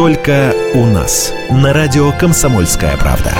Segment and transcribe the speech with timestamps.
[0.00, 1.30] Только у нас.
[1.50, 3.34] На радио «Комсомольская правда».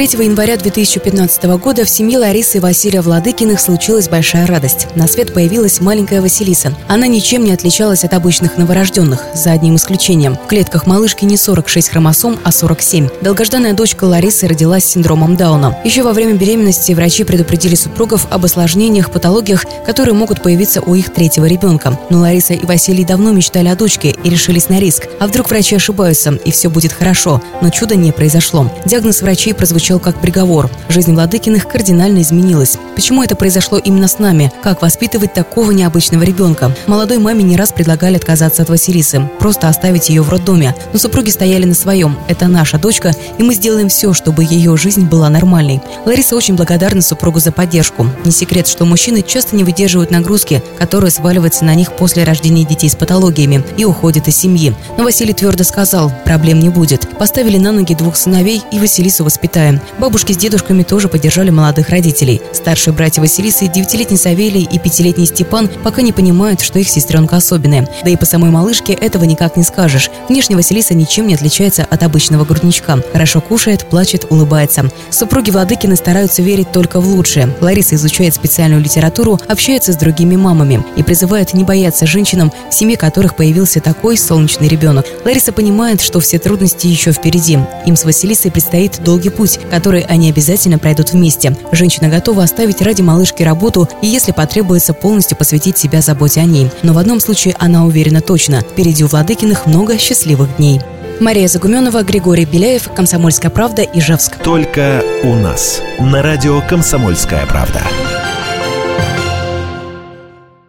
[0.00, 4.86] 3 января 2015 года в семье Ларисы и Василия Владыкиных случилась большая радость.
[4.94, 6.74] На свет появилась маленькая Василиса.
[6.88, 10.38] Она ничем не отличалась от обычных новорожденных, за одним исключением.
[10.42, 13.10] В клетках малышки не 46 хромосом, а 47.
[13.20, 15.76] Долгожданная дочка Ларисы родилась с синдромом Дауна.
[15.84, 21.12] Еще во время беременности врачи предупредили супругов об осложнениях, патологиях, которые могут появиться у их
[21.12, 21.98] третьего ребенка.
[22.08, 25.08] Но Лариса и Василий давно мечтали о дочке и решились на риск.
[25.18, 27.42] А вдруг врачи ошибаются, и все будет хорошо.
[27.60, 28.72] Но чудо не произошло.
[28.86, 30.70] Диагноз врачей прозвучал прозвучал как приговор.
[30.88, 32.78] Жизнь Владыкиных кардинально изменилась.
[32.94, 34.52] Почему это произошло именно с нами?
[34.62, 36.74] Как воспитывать такого необычного ребенка?
[36.86, 40.74] Молодой маме не раз предлагали отказаться от Василисы, просто оставить ее в роддоме.
[40.92, 42.16] Но супруги стояли на своем.
[42.28, 45.80] Это наша дочка, и мы сделаем все, чтобы ее жизнь была нормальной.
[46.06, 48.06] Лариса очень благодарна супругу за поддержку.
[48.24, 52.90] Не секрет, что мужчины часто не выдерживают нагрузки, которые сваливаются на них после рождения детей
[52.90, 54.74] с патологиями и уходят из семьи.
[54.98, 57.08] Но Василий твердо сказал, проблем не будет.
[57.18, 59.79] Поставили на ноги двух сыновей и Василису воспитаем.
[59.98, 62.40] Бабушки с дедушками тоже поддержали молодых родителей.
[62.52, 67.88] Старшие братья Василисы, девятилетний Савелий и пятилетний Степан пока не понимают, что их сестренка особенная.
[68.04, 70.10] Да и по самой малышке этого никак не скажешь.
[70.28, 72.98] Внешне Василиса ничем не отличается от обычного грудничка.
[73.12, 74.90] Хорошо кушает, плачет, улыбается.
[75.10, 77.54] Супруги Владыкины стараются верить только в лучшее.
[77.60, 82.96] Лариса изучает специальную литературу, общается с другими мамами и призывает не бояться женщинам, в семье
[82.96, 85.06] которых появился такой солнечный ребенок.
[85.24, 87.58] Лариса понимает, что все трудности еще впереди.
[87.86, 91.56] Им с Василисой предстоит долгий путь, который они обязательно пройдут вместе.
[91.72, 96.70] Женщина готова оставить ради малышки работу и, если потребуется, полностью посвятить себя заботе о ней.
[96.82, 100.80] Но в одном случае она уверена точно– впереди у Владыкиных много счастливых дней.
[101.20, 104.36] Мария Загуменова, Григорий Беляев, «Комсомольская правда», Ижевск.
[104.42, 105.82] Только у нас.
[105.98, 107.82] На радио «Комсомольская правда».